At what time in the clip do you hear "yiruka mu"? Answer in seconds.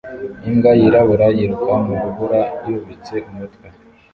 1.37-1.93